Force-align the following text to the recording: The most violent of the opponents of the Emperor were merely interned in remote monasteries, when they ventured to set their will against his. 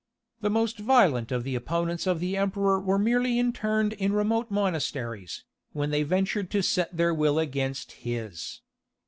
The 0.39 0.49
most 0.49 0.79
violent 0.79 1.31
of 1.31 1.43
the 1.43 1.53
opponents 1.53 2.07
of 2.07 2.19
the 2.19 2.35
Emperor 2.35 2.79
were 2.79 2.97
merely 2.97 3.37
interned 3.37 3.93
in 3.93 4.13
remote 4.13 4.49
monasteries, 4.49 5.43
when 5.73 5.91
they 5.91 6.01
ventured 6.01 6.49
to 6.49 6.63
set 6.63 6.97
their 6.97 7.13
will 7.13 7.37
against 7.37 7.91
his. 7.91 8.61